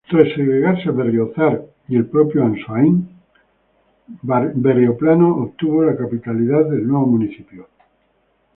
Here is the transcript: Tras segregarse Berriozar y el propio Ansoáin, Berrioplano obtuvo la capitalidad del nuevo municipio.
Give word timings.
Tras 0.09 0.29
segregarse 0.33 0.89
Berriozar 0.89 1.61
y 1.87 1.95
el 1.95 2.07
propio 2.07 2.43
Ansoáin, 2.43 3.07
Berrioplano 4.23 5.35
obtuvo 5.43 5.83
la 5.83 5.95
capitalidad 5.95 6.63
del 6.67 6.87
nuevo 6.87 7.05
municipio. 7.05 7.67